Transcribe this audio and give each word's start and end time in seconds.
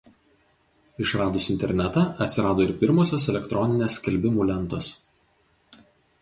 Išradus 1.03 1.43
internetą 1.55 2.05
atsirado 2.27 2.65
ir 2.65 2.73
pirmosios 2.85 3.27
elektroninės 3.35 3.99
skelbimų 4.03 4.49
lentos. 4.53 4.91